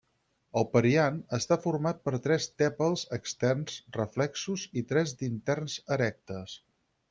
El 0.61 0.63
periant 0.69 1.17
està 1.37 1.57
format 1.65 1.99
per 2.07 2.13
tres 2.29 2.49
tèpals 2.63 3.05
externs 3.19 3.77
reflexos 4.01 4.67
i 4.83 4.87
tres 4.95 5.15
d'interns 5.21 5.81
erectes. 5.99 6.61